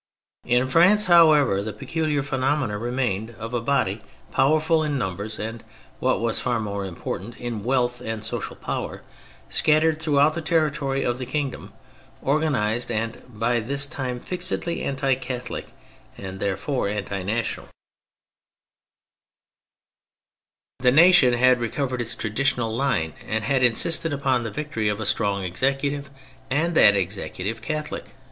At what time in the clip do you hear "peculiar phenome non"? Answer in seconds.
1.73-2.71